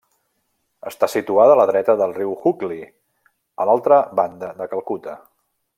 [0.91, 2.81] Està situada a la dreta del riu Hooghly,
[3.65, 5.19] a l'altra banda de Calcuta.